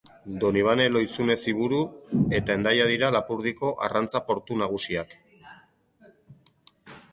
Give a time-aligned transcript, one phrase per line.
[0.43, 1.81] Donibane Lohizune-Ziburu
[2.39, 5.17] eta Hendaia dira Lapurdiko arrantza portu nagusiak.